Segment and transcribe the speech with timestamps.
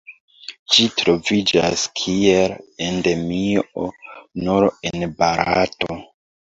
[0.75, 2.57] Ĝi troviĝas kiel
[2.89, 3.87] Endemio
[4.49, 6.05] nur en Barato.